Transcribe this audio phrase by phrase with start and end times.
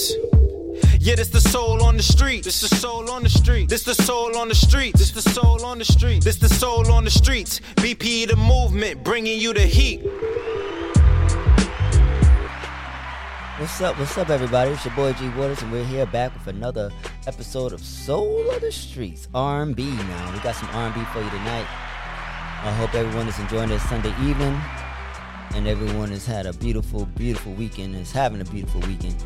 [0.00, 0.26] streets.
[1.00, 2.44] Yeah, this the soul on the street.
[2.44, 3.68] This the soul on the street.
[3.68, 4.94] This the soul on the street.
[4.96, 6.24] This the soul on the street.
[6.24, 7.60] This the soul on the streets.
[7.76, 10.02] BP the movement, bringing you the heat.
[13.58, 13.98] What's up?
[13.98, 14.70] What's up, everybody?
[14.70, 16.90] It's your boy G Waters, and we're here back with another
[17.26, 19.84] episode of Soul of the Streets R&B.
[19.84, 21.66] Now we got some R&B for you tonight.
[22.62, 24.58] I hope everyone is enjoying this Sunday evening,
[25.54, 27.96] and everyone has had a beautiful, beautiful weekend.
[27.96, 29.16] Is having a beautiful weekend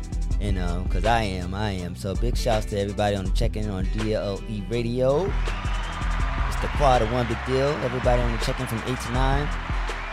[0.41, 1.95] and um, because I am, I am.
[1.95, 5.25] So big shouts to everybody on the on DLE Radio.
[6.47, 7.69] It's the quad of one big deal.
[7.83, 9.45] Everybody on the check-in from eight to nine.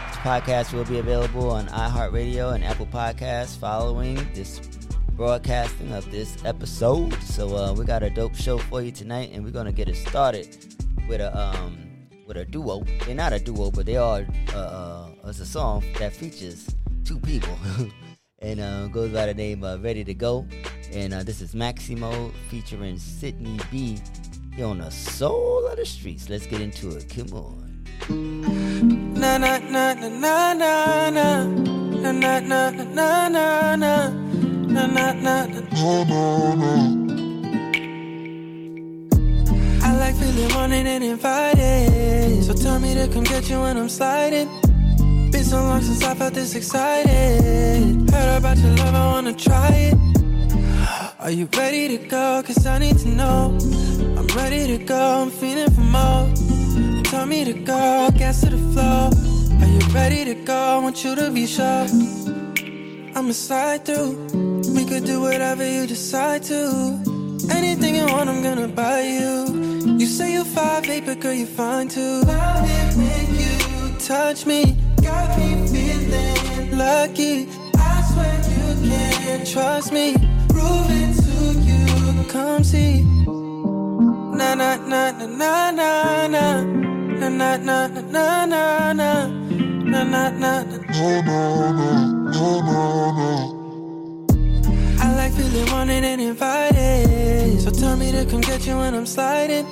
[0.09, 4.61] This podcast will be available on iHeartRadio and Apple Podcasts following this
[5.17, 7.15] broadcasting of this episode.
[7.23, 9.97] So uh, we got a dope show for you tonight, and we're gonna get it
[9.97, 10.48] started
[11.09, 11.78] with a um
[12.27, 12.84] with a duo.
[13.06, 17.19] They're not a duo, but they are uh, uh it's a song that features two
[17.20, 17.56] people.
[18.42, 20.46] and uh, goes by the name Ready to Go.
[20.92, 23.98] And uh, this is Maximo featuring Sydney B.
[24.54, 26.28] Here on the soul of the streets.
[26.28, 27.08] Let's get into it.
[27.08, 27.84] Come on.
[29.14, 34.86] Na na na na na na na na na na na na na na na
[34.86, 35.42] na na
[39.84, 42.44] I like feeling wanted and invited.
[42.44, 44.48] So tell me to come get you when I'm sliding.
[45.32, 48.10] Been so long since I felt this excited.
[48.10, 49.97] Heard about your love, I wanna try it.
[51.19, 52.43] Are you ready to go?
[52.47, 53.56] Cause I need to know.
[54.19, 56.28] I'm ready to go, I'm feeling for more.
[56.97, 59.09] You tell me to go, gas to the flow.
[59.62, 60.54] Are you ready to go?
[60.54, 61.87] I want you to be sure.
[63.16, 64.10] I'ma slide through.
[64.75, 66.60] We could do whatever you decide to.
[67.50, 69.97] Anything you want, I'm gonna buy you.
[69.99, 72.20] You say you're five eight, but girl, you're fine too.
[72.20, 77.48] Love it when you touch me got me feeling lucky.
[77.76, 78.68] I swear you
[79.24, 80.14] can trust me.
[80.48, 81.36] Prove it to
[81.68, 82.24] you.
[82.28, 83.02] Come see.
[84.38, 90.02] Na na na na na na na na na na na na na na na
[90.02, 90.64] na na na
[95.04, 97.60] I like feeling wanted and invited.
[97.60, 99.66] So tell me to come get you when I'm sliding.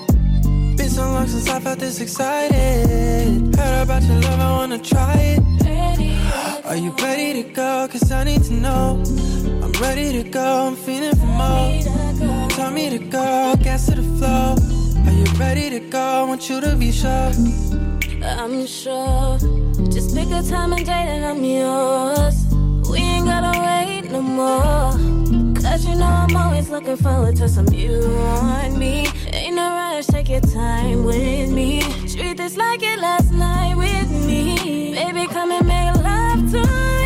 [0.91, 3.55] Been so long since I felt this excited.
[3.55, 6.67] Heard about your love, I wanna try it.
[6.67, 7.87] Are you ready to go?
[7.89, 9.01] Cause I need to know.
[9.63, 12.49] I'm ready to go, I'm feeling for more.
[12.51, 14.57] Tell me to go, gas to the flow.
[15.07, 16.01] Are you ready to go?
[16.01, 17.31] I want you to be sure.
[18.25, 19.39] I'm sure.
[19.95, 22.35] Just pick a time and date and I'm yours.
[22.91, 25.20] We ain't gotta wait no more.
[25.71, 29.07] Cause you know I'm always looking forward to some you on me.
[29.33, 31.83] Ain't no rush, take your time with me.
[32.09, 34.95] Treat this like it last night with me.
[34.95, 36.63] Baby, come and make love to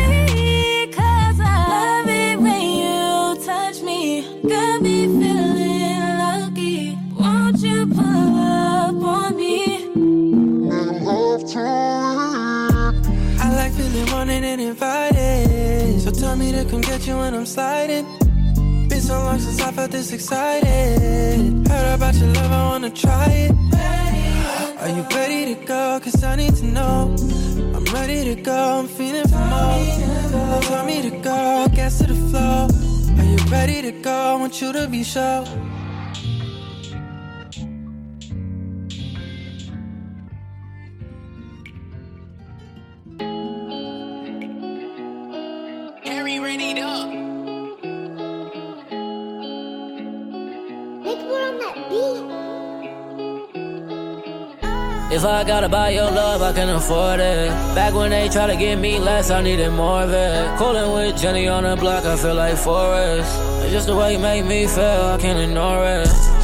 [0.09, 0.87] me.
[0.87, 4.41] Cause I love it when you touch me.
[4.49, 6.97] Got me feeling lucky.
[7.13, 9.85] Won't you pull up on me?
[13.39, 16.01] I like feeling wanted and invited.
[16.01, 18.14] So tell me to come get you when I'm sliding.
[19.75, 21.67] Felt this excited.
[21.67, 23.51] Heard about your love, I wanna try it.
[24.79, 25.99] Are you ready to go?
[26.01, 27.13] Cause I need to know.
[27.75, 30.61] I'm ready to go, I'm feeling for more.
[30.61, 32.67] Tell me to go, gas to the flow.
[33.19, 34.11] Are you ready to go?
[34.11, 35.43] I want you to be sure.
[55.25, 57.49] I gotta buy your love, I can afford it.
[57.73, 60.57] Back when they try to give me less, I needed more of it.
[60.57, 63.41] Cooling with Jenny on the block, I feel like Forrest.
[63.63, 66.34] It's just the way you make me feel, I can't ignore it.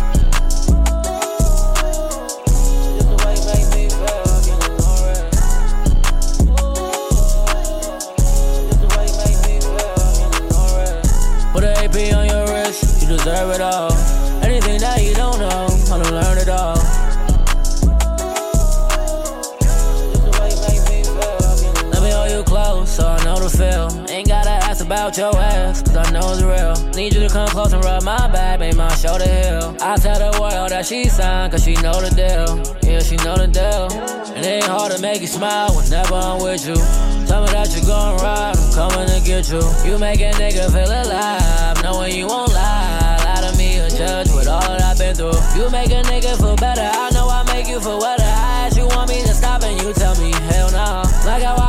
[27.01, 29.75] Need you to come close and rub my back, make my shoulder heal.
[29.81, 32.61] I tell the world that she signed, cause she know the deal.
[32.85, 33.89] Yeah, she know the deal.
[34.37, 36.77] And it ain't hard to make you smile whenever I'm with you.
[37.25, 39.65] Tell me that you're gon' ride, I'm coming to get you.
[39.81, 43.17] You make a nigga feel alive, knowing you won't lie.
[43.25, 45.41] Lie to me or judge with all that I've been through.
[45.57, 48.21] You make a nigga feel better, I know I make you feel better.
[48.21, 51.01] I ask you want me to stop and you tell me hell no.
[51.25, 51.60] Like I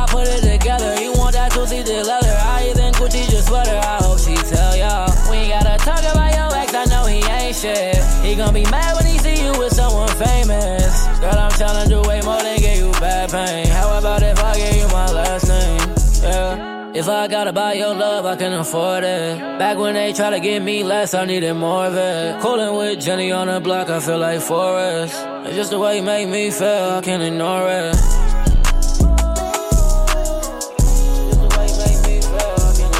[13.33, 13.65] pain.
[13.65, 15.79] How about if I give you my last name?
[16.21, 16.91] Yeah.
[16.93, 19.39] If I gotta buy your love, I can afford it.
[19.57, 22.39] Back when they try to give me less, I needed more of it.
[22.43, 25.15] Coolin' with Jenny on the block, I feel like Forrest.
[25.45, 27.95] It's just the way you make me feel, I can't ignore it.
[27.95, 28.99] Just
[31.45, 32.99] the way you make me feel, can you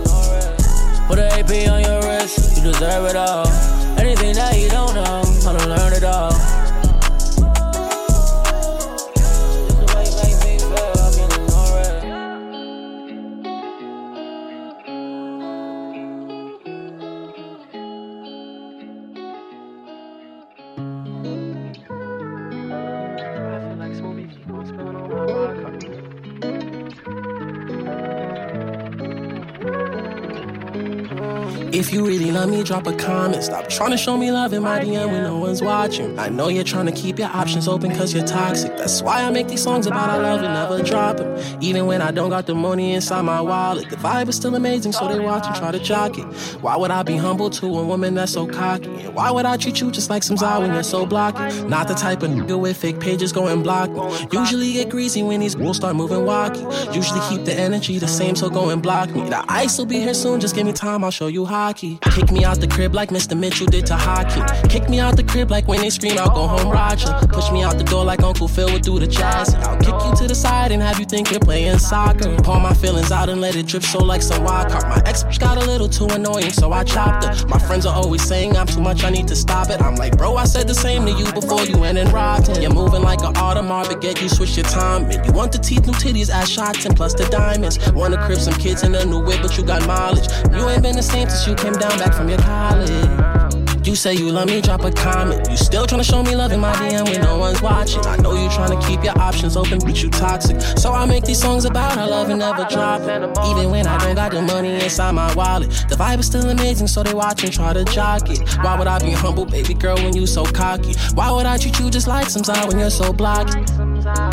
[0.00, 0.48] ignore it?
[1.08, 3.45] Put an AP on your wrist, you deserve it all.
[32.36, 33.42] Love me, drop a comment.
[33.42, 36.18] Stop trying to show me love in my DM when no one's watching.
[36.18, 38.76] I know you're trying to keep your options open cause you're toxic.
[38.76, 41.34] That's why I make these songs about our love and never drop them.
[41.62, 43.88] Even when I don't got the money inside my wallet.
[43.88, 46.24] The vibe is still amazing, so they watch and try to jock it.
[46.60, 48.94] Why would I be humble to a woman that's so cocky?
[48.96, 51.62] And why would I treat you just like some Zao when you're so blocky?
[51.62, 54.02] Not the type of nigga with fake pages go and block me.
[54.30, 56.60] Usually get greasy when these girls start moving wacky.
[56.94, 59.26] Usually keep the energy the same, so go and block me.
[59.26, 61.98] The ice will be here soon, just give me time, I'll show you hockey.
[62.02, 63.38] Kick me out the crib like Mr.
[63.38, 64.42] Mitchell did to hockey.
[64.68, 67.12] Kick me out the crib like when they scream, I'll go home, Roger.
[67.28, 69.54] Push me out the door like Uncle Phil would do the jazz.
[69.54, 72.36] I'll kick you to the side and have you think you're playing soccer.
[72.42, 74.84] Pour my feelings out and let it drip so like some wild card.
[74.84, 77.46] My ex got a little too annoying, so I chopped her.
[77.48, 79.80] My friends are always saying I'm too much, I need to stop it.
[79.82, 82.62] I'm like, bro, I said the same to you before you went and robbed him.
[82.62, 85.10] You're moving like an Audemars, but get you switch your time.
[85.10, 87.78] And you want the teeth, new titties, ass shots, and plus the diamonds.
[87.92, 90.28] Wanna crib some kids in a new whip, but you got mileage.
[90.52, 93.36] You ain't been the same since you came down back from your college.
[93.86, 95.48] You say you love me, drop a comment.
[95.48, 98.04] You still tryna show me love in my DM when no one's watching.
[98.04, 100.60] I know you tryna keep your options open, but you toxic.
[100.76, 103.38] So I make these songs about our love and never drop it.
[103.46, 105.70] Even when I don't got the money inside my wallet.
[105.88, 108.40] The vibe is still amazing, so they watch and try to jock it.
[108.58, 110.94] Why would I be humble, baby girl, when you so cocky?
[111.14, 113.60] Why would I treat you just like some when you're so blocky?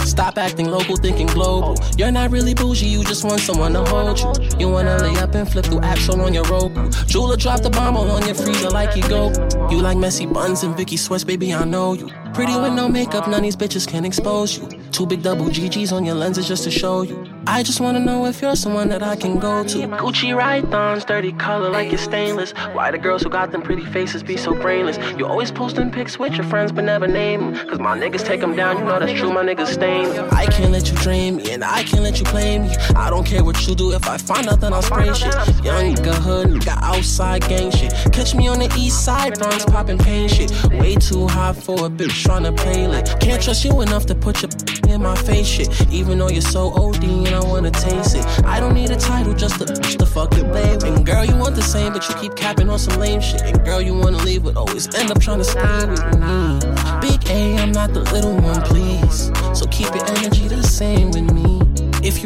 [0.05, 1.75] Stop acting local, thinking global.
[1.97, 4.59] You're not really bougie, you just want someone to hold you.
[4.59, 6.89] You wanna lay up and flip through all on your Roku.
[7.07, 9.31] Jula dropped the bomb on your freezer like you go.
[9.69, 12.09] You like messy buns and Vicky sweats, baby, I know you.
[12.33, 14.68] Pretty with no makeup, none of these bitches can expose you.
[14.92, 17.32] Two big double GGs on your lenses just to show you.
[17.45, 19.78] I just wanna know if you're someone that I can go to.
[19.78, 22.52] Gucci right thons, dirty color like it's stainless.
[22.71, 24.97] Why the girls who got them pretty faces be so brainless?
[25.18, 27.68] You always posting pics with your friends but never name them.
[27.68, 30.07] Cause my niggas take them down, you know that's true, my niggas stain.
[30.31, 32.73] I can't let you dream me and I can't let you play me.
[32.95, 35.33] I don't care what you do, if I find out then I'll spray shit.
[35.64, 37.94] Young nigga hood, nigga outside gang shit.
[38.14, 40.52] Catch me on the east side, bronze popping pain shit.
[40.80, 43.19] Way too hot for a bitch tryna play like.
[43.19, 44.52] Can't trust you enough to put your
[44.94, 45.92] in my face shit.
[45.92, 48.25] Even though you're so OD and I wanna taste it.
[48.45, 50.83] I don't need a title just to to fuck your babe.
[50.83, 53.42] And girl, you want the same, but you keep capping on some lame shit.
[53.42, 56.59] And girl, you wanna leave, but always end up trying to stay with me.
[57.02, 59.31] Big A, I'm not the little one, please.
[59.57, 61.32] So keep your energy the same with me.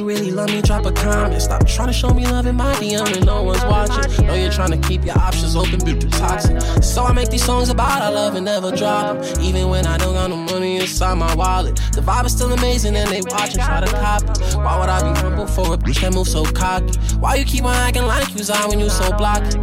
[0.07, 1.41] Really love me, drop a comment.
[1.41, 4.25] Stop trying to show me love in my DM when no one's watching.
[4.25, 6.61] Know you're trying to keep your options open, but too toxic.
[6.81, 9.41] So I make these songs about our love and never drop them.
[9.41, 11.75] Even when I don't got no money inside my wallet.
[11.91, 14.27] The vibe is still amazing and they watch and try to copy.
[14.55, 16.97] Why would I be humble for a bitch that move so cocky?
[17.19, 19.59] Why you keep on acting like you out when you so blocky?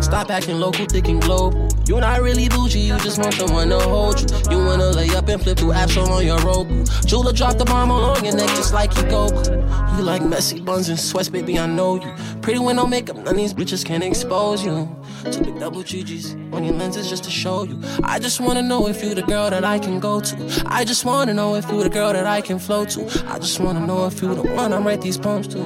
[0.00, 1.67] Stop acting local, thinking global.
[1.88, 4.26] You're not really bougie, you just want someone to hold you.
[4.50, 6.84] You wanna lay up and flip through apps on your Roku.
[7.06, 9.96] Jula dropped the bomb all on your neck just like you Goku.
[9.96, 12.12] You like messy buns and sweats, baby, I know you.
[12.42, 14.86] Pretty with no makeup, none of these bitches can expose you.
[15.32, 17.80] Two big double GGs on your lenses just to show you.
[18.04, 20.62] I just wanna know if you the girl that I can go to.
[20.66, 23.24] I just wanna know if you the girl that I can flow to.
[23.28, 25.60] I just wanna know if you the one I'm write these poems to.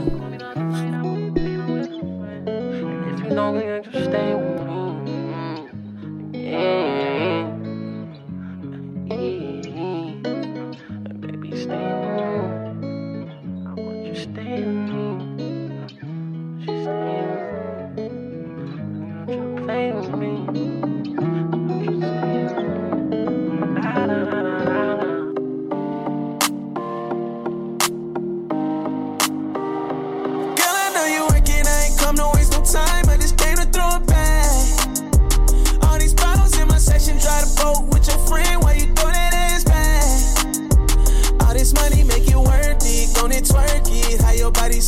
[3.12, 3.62] If you know me,
[3.92, 4.51] then
[6.52, 6.81] Yeah.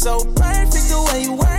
[0.04, 1.53] so perfect the way you were.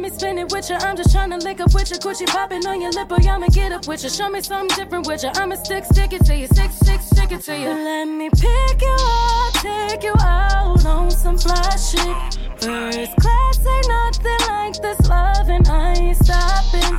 [0.00, 0.76] Let me spin it with you.
[0.76, 1.98] I'm just trying to lick up with you.
[1.98, 4.08] Gucci popping on your lip, or I'ma get up with you.
[4.08, 5.28] Show me something different with you.
[5.34, 6.46] I'ma stick, stick it to you.
[6.46, 7.68] Stick, stick, stick it to you.
[7.68, 12.16] Let me pick you up, take you out on some fly shit.
[12.56, 16.96] First class ain't nothing like this love, and I ain't stopping.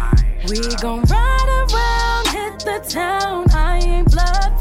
[0.47, 3.47] We gon' ride around, hit the town.
[3.51, 4.60] I ain't bluffing.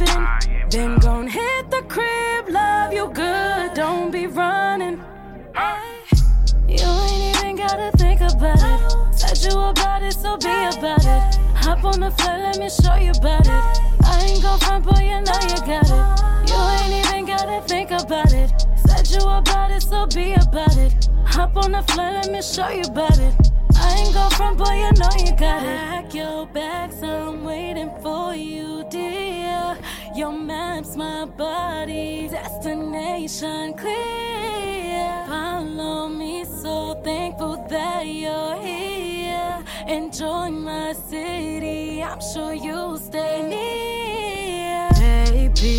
[9.41, 11.37] told you about it, so be about it.
[11.57, 13.81] Hop on the flight, let me show you about it.
[14.05, 16.51] I ain't gon' front, boy, you know you got it.
[16.51, 18.51] You ain't even gotta think about it.
[18.87, 21.09] Said you about it, so be about it.
[21.27, 23.60] Hop on the flight, let me show you about it.
[23.83, 25.79] I ain't go from boy, you know you got it.
[25.91, 29.79] Pack your bags, I'm waiting for you, dear.
[30.15, 35.25] Your map's my body, destination clear.
[35.27, 39.65] Follow me, so thankful that you're here.
[39.87, 44.89] Enjoy my city, I'm sure you'll stay near.
[44.99, 45.73] Baby,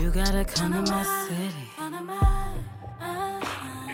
[0.00, 2.55] you gotta come to my city.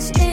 [0.00, 0.29] much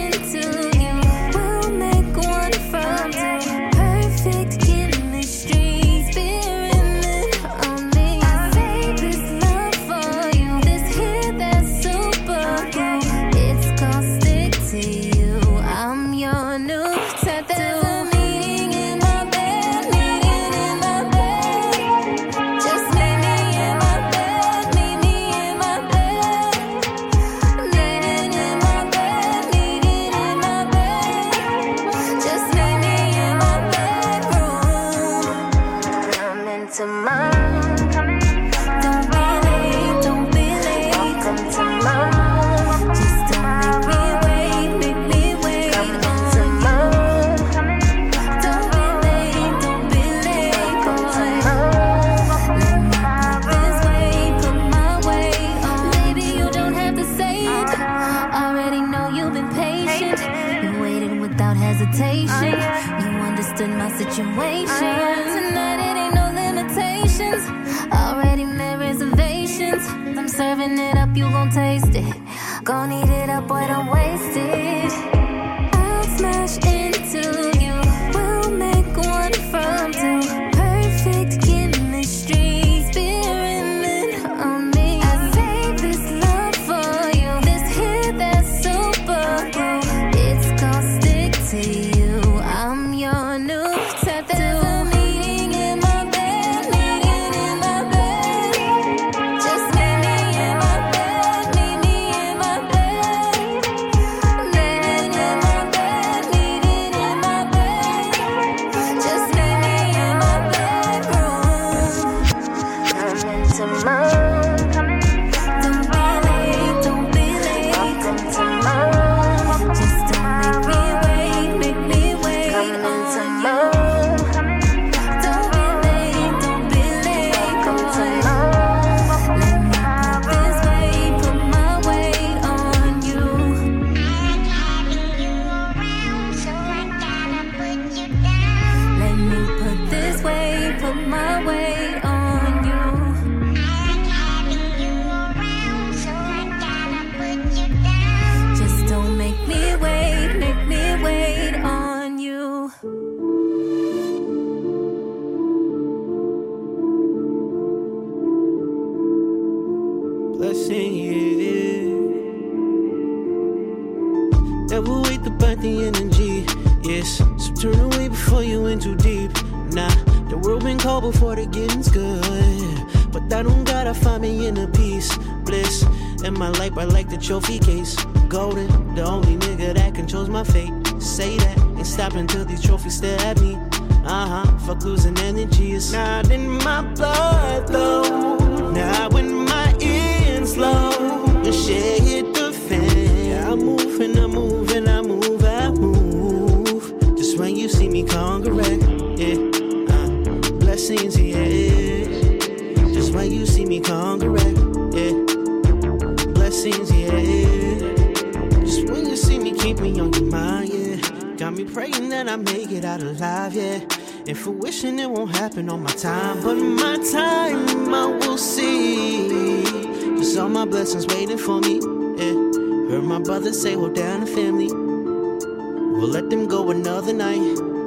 [222.90, 224.68] Heard my brother say, hold down the family.
[224.72, 227.42] We'll let them go another night.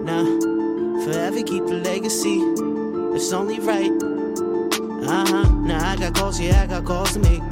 [0.05, 0.25] Nah,
[1.05, 2.37] forever keep the legacy.
[3.17, 3.91] It's only right.
[5.03, 5.49] Uh huh.
[5.63, 7.43] Now I got calls, yeah, I got calls to make.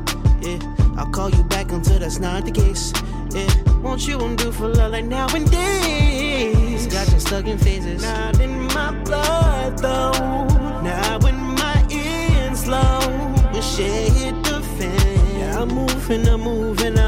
[0.43, 0.59] Yeah,
[0.99, 2.93] I'll call you back until that's not the case.
[3.31, 3.49] Yeah,
[3.81, 6.87] won't you undo for love like now and days?
[6.87, 8.03] Got you stuck in phases.
[8.03, 10.13] Not in my blood though.
[10.83, 13.01] Now in my ears, slow.
[13.53, 15.39] We'll share the fan.
[15.39, 17.08] Yeah, I'm moving, I'm moving, I'm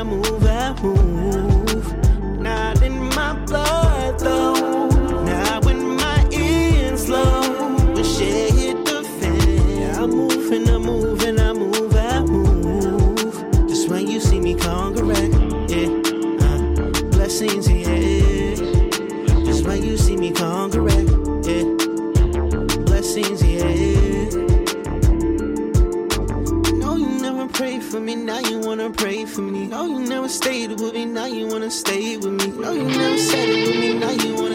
[30.40, 32.46] stayed with me, now you wanna stay with me.
[32.62, 34.49] No, you never said it with me, now you wanna.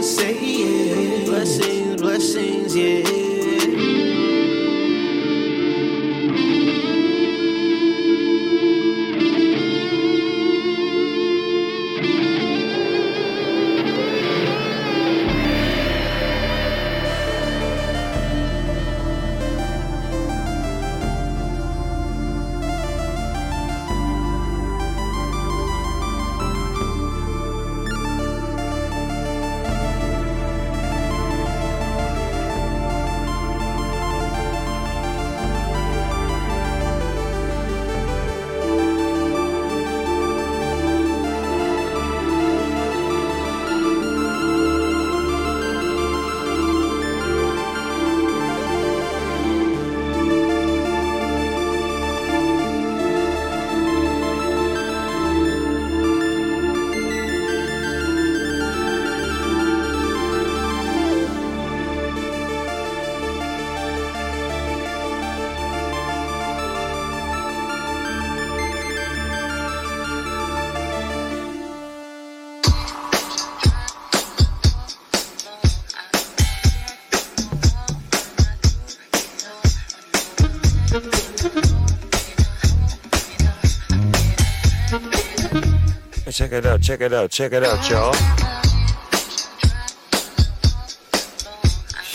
[86.55, 88.13] It out, check it out, check it out, y'all.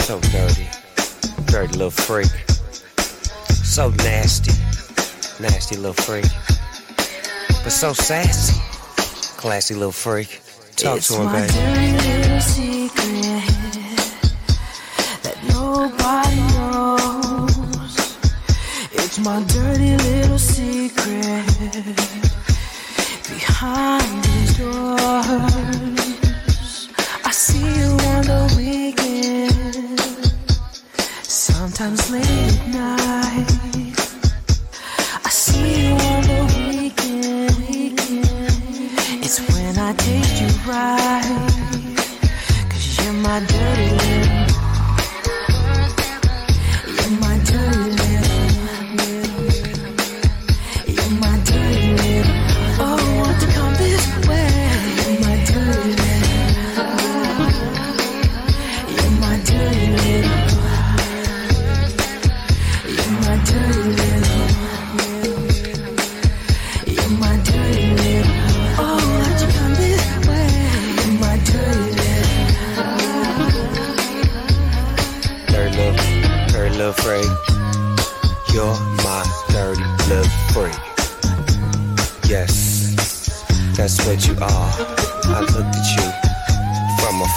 [0.06, 0.66] So dirty,
[1.46, 2.30] dirty little freak.
[3.64, 4.52] So nasty,
[5.42, 6.24] nasty little freak.
[7.62, 8.58] But so sassy,
[9.36, 10.40] classy little freak.
[10.76, 11.52] Talk it's to him, my baby.
[11.52, 13.44] dirty little secret
[15.22, 18.16] that nobody knows.
[18.92, 22.29] It's my dirty little secret
[23.60, 24.88] behind these doors.
[27.24, 30.00] I see you on the weekend,
[31.22, 33.50] sometimes late at night.
[35.26, 37.98] I see you on the weekend.
[39.24, 41.96] It's when I taste you right.
[42.70, 44.29] Cause you're my dirty little.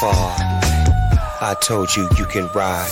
[0.05, 2.89] I told you you can ride.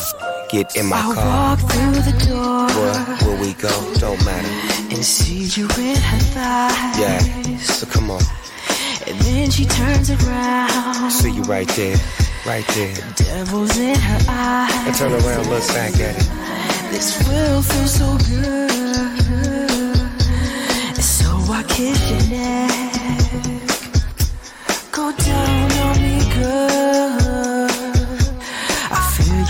[0.50, 1.26] Get in my I car.
[1.26, 3.70] walk through the door Where will we go?
[3.96, 4.48] Don't matter.
[4.94, 7.00] and see you in her thighs.
[7.00, 8.22] Yeah, so come on.
[9.08, 11.12] And then she turns around.
[11.12, 11.98] See you right there,
[12.46, 12.96] right there.
[13.16, 14.88] Devil's in her eyes.
[14.88, 16.30] I turn around, look back at it.
[16.92, 18.72] This will feel so good.
[21.02, 22.72] So I kiss your neck.
[24.92, 26.81] Go down on me good.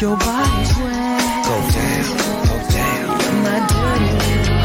[0.02, 1.46] Your body's wet.
[1.46, 2.18] Go down,
[2.50, 3.06] go down.
[3.06, 4.58] Oh, You're my dirty little.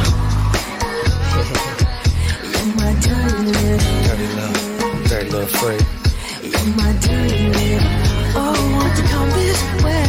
[2.53, 4.01] You're my dirty little.
[4.07, 4.57] Dirty little,
[5.05, 5.85] dirty little freak.
[6.40, 7.92] You're my dirty little.
[8.35, 10.05] Oh, want to come this way?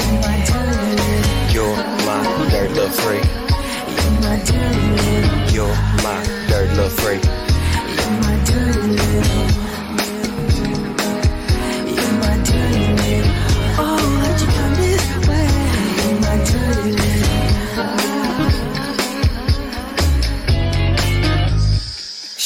[0.00, 1.52] You're my dirty little.
[1.52, 3.26] You're my dirty little freak.
[4.00, 5.52] You're my dirty little.
[5.52, 7.29] You're my dirty little freak.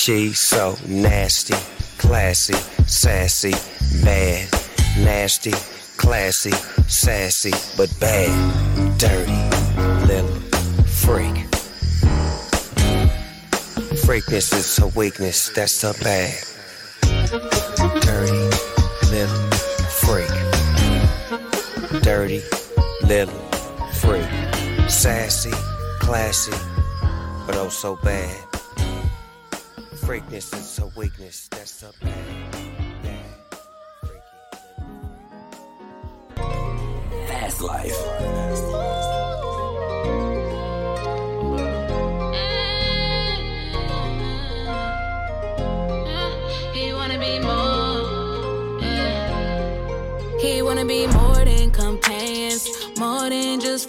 [0.05, 1.55] She's so nasty,
[1.97, 2.53] classy,
[2.87, 3.53] sassy,
[4.05, 4.53] bad,
[4.99, 5.53] nasty,
[5.97, 6.51] classy,
[6.87, 8.29] sassy, but bad,
[8.99, 9.33] dirty,
[10.07, 10.29] little
[10.85, 11.49] freak.
[14.05, 16.35] Freakness is her weakness, that's her bad.
[18.03, 18.51] Dirty,
[19.09, 19.51] little
[19.89, 20.29] freak.
[22.03, 22.43] Dirty,
[23.05, 23.41] little
[24.03, 24.29] freak.
[24.91, 25.53] Sassy,
[25.99, 26.53] classy,
[27.47, 28.44] but oh so bad.
[30.07, 31.49] Freakness is her weakness.
[31.49, 32.53] That's her bad.
[33.03, 33.25] bad,
[34.03, 34.47] freaky.
[37.27, 37.97] Fast life.
[46.75, 48.81] He wanna be more.
[48.83, 50.39] yeah.
[50.41, 53.89] He wanna be more than companions, more than just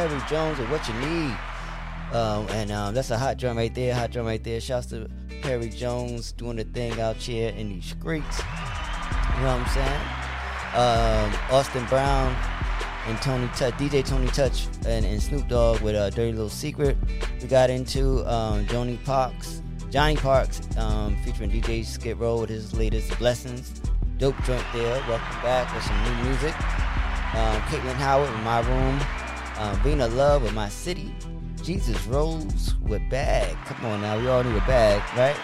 [0.00, 1.36] Perry Jones with What You Need.
[2.14, 4.58] Um, and um, that's a hot drum right there, hot drum right there.
[4.58, 5.10] Shouts to
[5.42, 8.38] Perry Jones doing the thing out here in these streets.
[8.38, 10.00] You know what I'm saying?
[10.72, 12.34] Um, Austin Brown
[13.08, 16.96] and Tony Touch, DJ Tony Touch and, and Snoop Dogg with a Dirty Little Secret.
[17.42, 19.60] We got into um, Johnny Parks,
[19.90, 23.82] Johnny Parks um, featuring DJ Skid Row with his latest Blessings.
[24.16, 24.94] Dope joint there.
[25.06, 26.54] Welcome back with some new music.
[27.34, 29.19] Um, Caitlin Howard in my room.
[29.60, 31.14] Um, Being a Love with My City.
[31.62, 33.54] Jesus Rose with Bag.
[33.66, 35.36] Come on now, we all need a bag, right?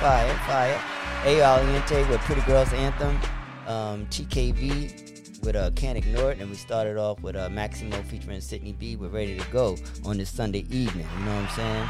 [0.00, 0.80] Fire, fire.
[1.26, 3.20] A Aliente with Pretty Girls Anthem.
[3.66, 6.40] Um, TKV with uh, Can't Ignore It.
[6.40, 8.96] And we started off with uh, Maximo featuring Sydney B.
[8.96, 11.06] We're ready to go on this Sunday evening.
[11.18, 11.88] You know what I'm saying?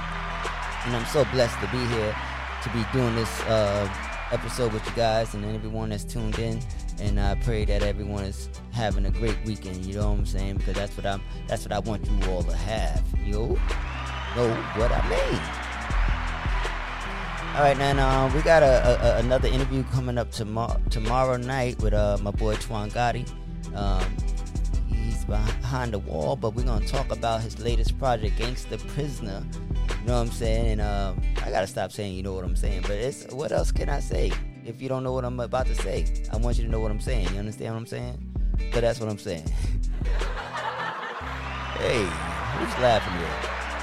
[0.86, 2.16] And I'm so blessed to be here
[2.64, 3.88] to be doing this uh,
[4.32, 6.58] episode with you guys and everyone that's tuned in
[7.00, 9.84] and I pray that everyone is having a great weekend.
[9.86, 10.56] You know what I'm saying?
[10.56, 11.22] Because that's what I'm.
[11.46, 13.02] That's what I want you all to have.
[13.24, 13.58] You
[14.36, 15.40] know what I mean?
[17.54, 21.92] All right, now we got a, a, another interview coming up tomorrow tomorrow night with
[21.92, 23.28] uh, my boy Twan Gotti.
[23.76, 24.16] Um,
[24.88, 29.44] he's behind the wall, but we're gonna talk about his latest project, Gangsta Prisoner.
[30.00, 30.66] You know what I'm saying?
[30.72, 33.70] And uh, I gotta stop saying you know what I'm saying, but it's what else
[33.70, 34.32] can I say?
[34.64, 36.06] if you don't know what I'm about to say.
[36.32, 37.28] I want you to know what I'm saying.
[37.32, 38.31] You understand what I'm saying?
[38.72, 39.48] But that's what I'm saying.
[41.78, 43.36] hey, who's laughing here?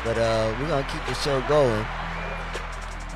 [0.04, 1.86] But uh, we're gonna keep the show going.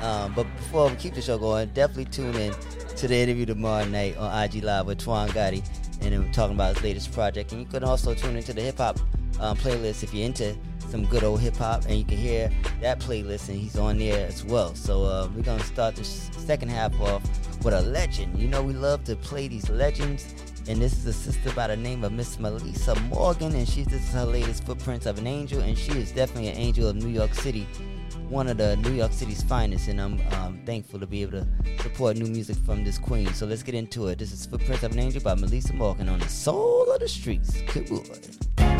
[0.02, 2.52] Um, but before we keep the show going, definitely tune in
[2.96, 5.66] to the interview tomorrow night on IG Live with Twan Gotti,
[6.02, 7.52] and we're talking about his latest project.
[7.52, 8.98] And you can also tune into the hip hop
[9.40, 10.56] um, playlist if you're into
[10.90, 12.50] some good old hip hop, and you can hear
[12.80, 14.74] that playlist, and he's on there as well.
[14.74, 17.22] So uh, we're gonna start the second half off
[17.64, 18.38] with a legend.
[18.38, 20.34] You know, we love to play these legends.
[20.66, 24.02] And this is a sister by the name of Miss Melissa Morgan, and she's this
[24.02, 27.10] is her latest Footprints of an Angel, and she is definitely an angel of New
[27.10, 27.66] York City,
[28.30, 29.88] one of the New York City's finest.
[29.88, 31.46] And I'm um, thankful to be able to
[31.82, 33.32] support new music from this queen.
[33.34, 34.18] So let's get into it.
[34.18, 37.60] This is Footprints of an Angel by Melissa Morgan on the Soul of the Streets.
[37.70, 38.73] Good boy.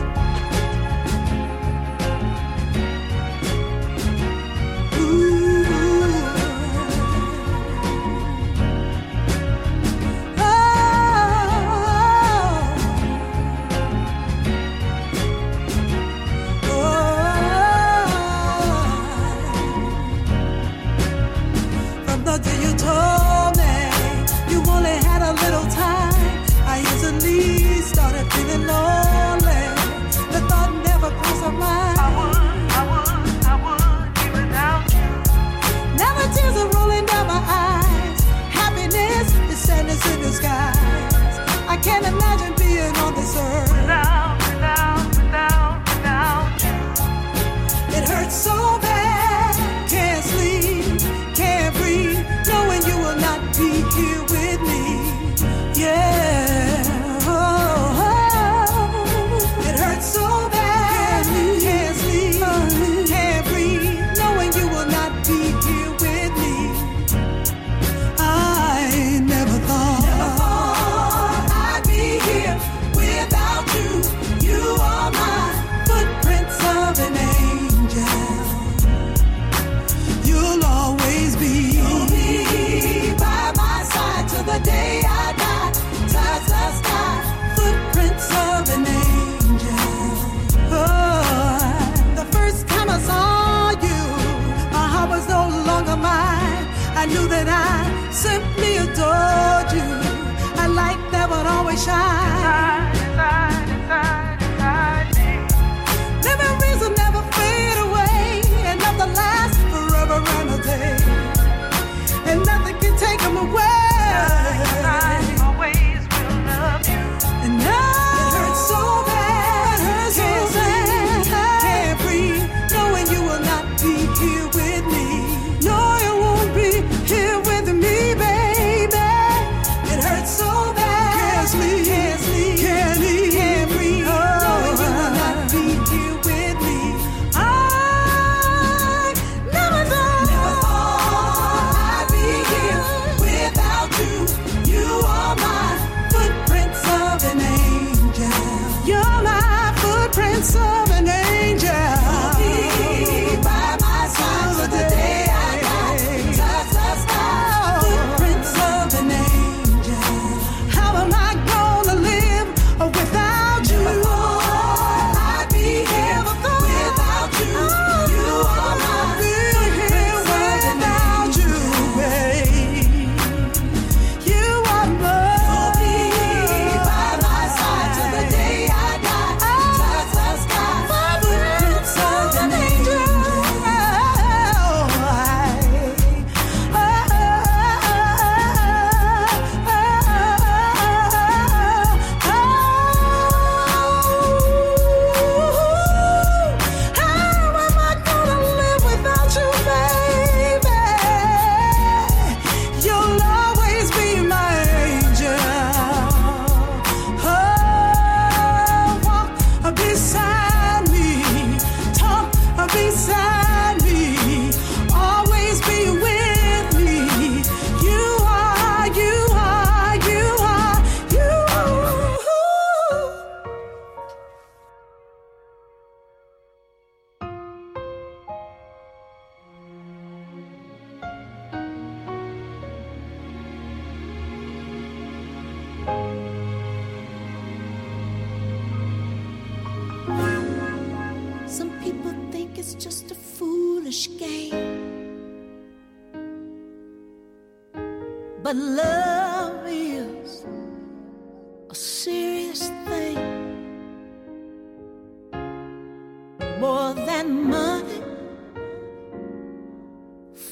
[256.65, 258.01] More than money,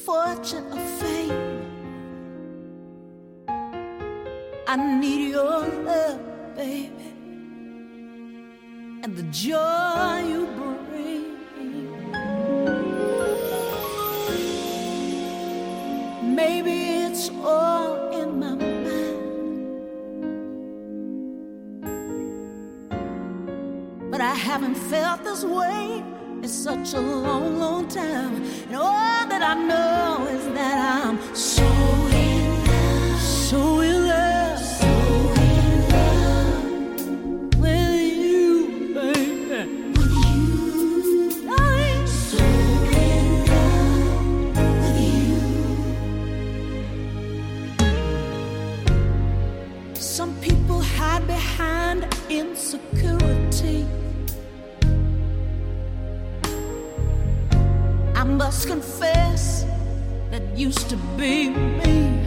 [0.05, 1.39] fortune, or fame.
[4.67, 6.19] I need your love,
[6.55, 7.09] baby,
[9.03, 11.25] and the joy you bring.
[16.35, 17.72] Maybe it's all
[24.33, 26.03] I haven't felt this way
[26.41, 28.43] in such a long, long time.
[28.65, 33.82] And all that I know is that I'm so in love, so
[58.63, 59.65] must confess
[60.31, 62.19] that used to be me.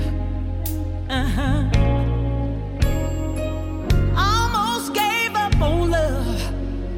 [1.09, 1.63] Uh-huh.
[4.17, 6.55] Almost gave up on love,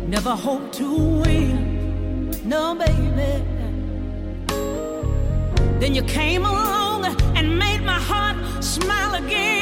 [0.08, 0.88] never hoped to
[1.22, 2.30] win.
[2.44, 3.44] No, baby.
[5.78, 7.04] Then you came along
[7.36, 9.57] and made my heart smile again.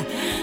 [0.00, 0.39] 啊。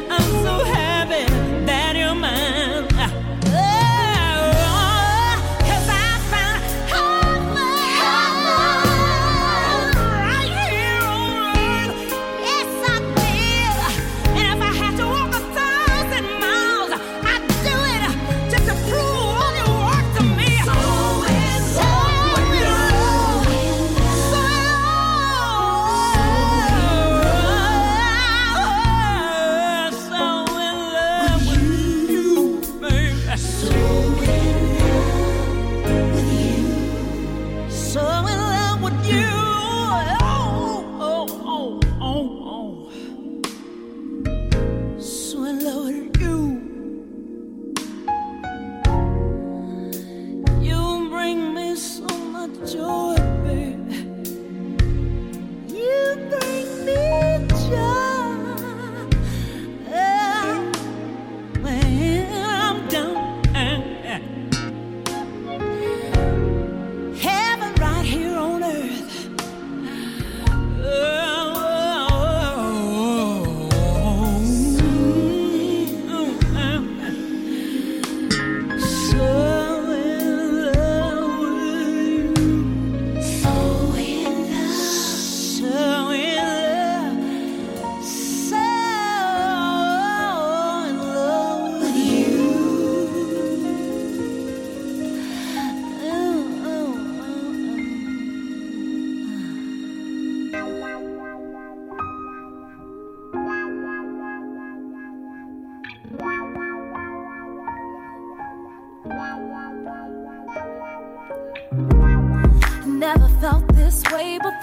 [114.10, 114.57] 会不会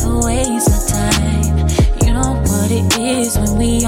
[0.00, 0.46] Fuck like
[2.94, 3.36] this.
[3.36, 3.84] You ever made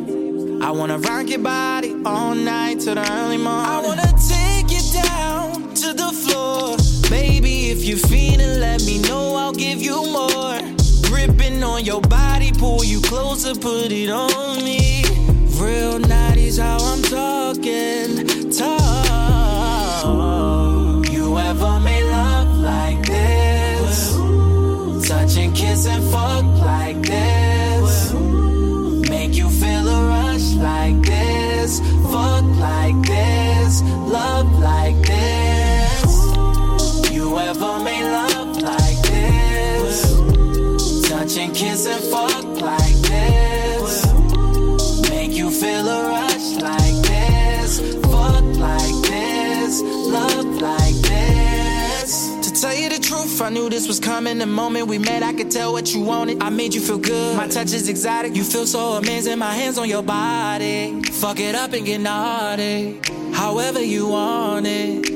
[53.61, 54.39] knew this was coming.
[54.39, 56.43] The moment we met, I could tell what you wanted.
[56.43, 57.37] I made you feel good.
[57.37, 58.35] My touch is exotic.
[58.35, 59.39] You feel so amazing.
[59.39, 61.03] My hands on your body.
[61.23, 63.01] Fuck it up and get naughty.
[63.33, 65.11] However you want it.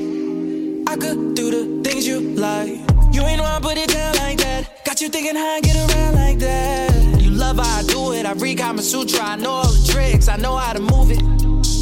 [0.87, 2.79] I could do the things you like.
[3.11, 4.83] You ain't know I put it down like that.
[4.83, 7.21] Got you thinking how I get around like that.
[7.21, 8.25] You love how I do it.
[8.25, 9.21] I read Kama Sutra.
[9.21, 10.27] I know all the tricks.
[10.27, 11.21] I know how to move it.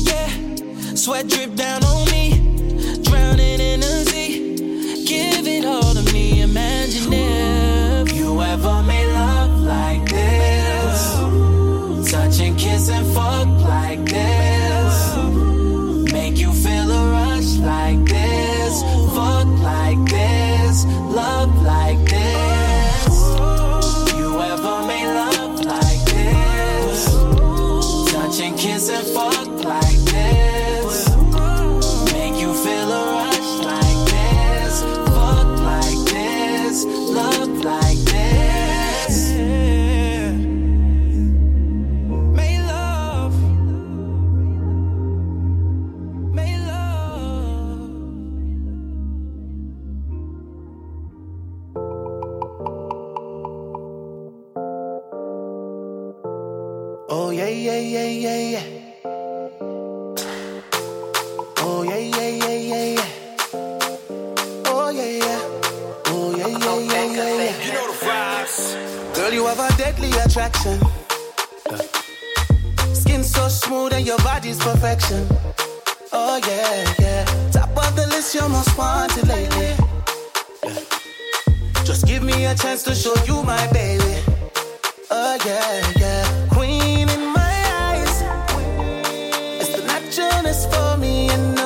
[0.09, 0.95] Yeah.
[0.95, 2.53] Sweat drip down on me.
[7.12, 12.12] if you ever made love like this.
[12.12, 13.53] Touch and kiss and fuck
[70.26, 70.80] attraction.
[72.93, 75.28] Skin so smooth and your body's perfection.
[76.11, 77.26] Oh yeah, yeah.
[77.51, 79.76] Top of the list, you're most wanted lately.
[81.84, 84.15] Just give me a chance to show you my baby.
[85.11, 86.47] Oh yeah, yeah.
[86.49, 87.55] Queen in my
[87.88, 88.15] eyes.
[89.61, 91.62] It's the naturalness for me and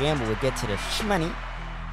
[0.00, 1.30] Gamble will get to the money,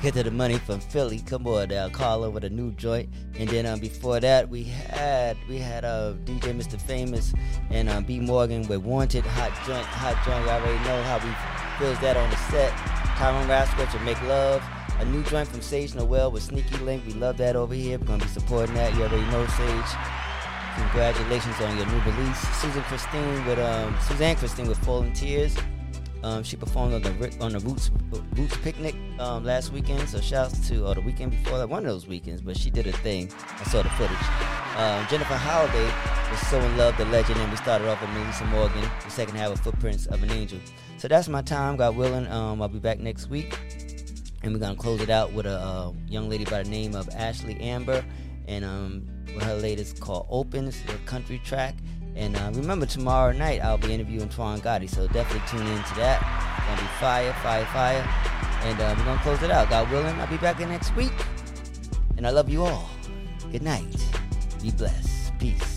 [0.02, 1.20] get to the money from Philly.
[1.20, 3.10] Come on now, call over a new joint.
[3.38, 6.80] And then um, before that, we had we had uh, DJ Mr.
[6.80, 7.34] Famous
[7.70, 10.42] and um, B Morgan with Wanted, hot joint, hot joint.
[10.46, 12.72] You already know how we feels that on the set.
[13.18, 14.64] Tyron Rascal to Make Love.
[15.00, 17.06] A new joint from Sage Noel with Sneaky Link.
[17.06, 18.00] We love that over here.
[18.00, 18.96] We're gonna be supporting that.
[18.96, 19.98] You already know Sage
[20.78, 22.40] congratulations on your new release.
[22.62, 25.58] Susan Christine with um, Suzanne Christine with Fallen Tears.
[26.24, 27.92] Um, she performed on the on the Roots
[28.36, 30.10] Roots picnic um, last weekend.
[30.10, 32.42] So shouts to or the weekend before that, one of those weekends.
[32.42, 33.32] But she did a thing.
[33.60, 34.18] I saw the footage.
[34.78, 35.92] Um, Jennifer Holliday
[36.30, 39.36] was so in love, the legend, and we started off with Melissa Morgan, the second
[39.36, 40.60] half of Footprints of an Angel.
[40.98, 41.78] So that's my time.
[41.78, 43.58] God willing, um, I'll be back next week,
[44.44, 47.10] and we're gonna close it out with a uh, young lady by the name of
[47.16, 48.04] Ashley Amber,
[48.48, 51.76] and um, with her latest called "Opens," a country track.
[52.18, 55.96] And uh, remember, tomorrow night I'll be interviewing Twan Gotti, so definitely tune in to
[55.96, 56.20] that.
[56.58, 58.02] It's gonna be fire, fire, fire.
[58.64, 59.70] And uh, we're gonna close it out.
[59.70, 61.14] God willing, I'll be back next week.
[62.18, 62.90] And I love you all.
[63.52, 63.86] Good night.
[64.64, 65.38] Be blessed.
[65.38, 65.77] Peace.